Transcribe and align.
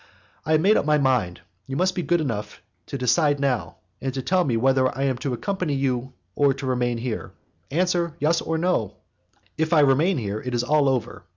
I 0.47 0.53
have 0.53 0.61
made 0.61 0.77
up 0.77 0.85
my 0.87 0.97
mind, 0.97 1.41
you 1.67 1.77
must 1.77 1.93
be 1.93 2.01
good 2.01 2.21
enough 2.21 2.63
to 2.87 2.97
decide 2.97 3.39
now, 3.39 3.75
and 4.01 4.11
to 4.15 4.23
tell 4.23 4.43
me 4.45 4.57
whether 4.57 4.87
I 4.97 5.03
am 5.03 5.15
to 5.19 5.31
accompany 5.33 5.75
you 5.75 6.13
or 6.35 6.55
to 6.55 6.65
remain 6.65 6.97
here. 6.97 7.33
Answer 7.69 8.15
yes 8.19 8.41
or 8.41 8.57
no; 8.57 8.95
if 9.59 9.73
I 9.73 9.81
remain 9.81 10.17
here 10.17 10.41
it 10.41 10.55
is 10.55 10.63
all 10.63 10.89
over. 10.89 11.25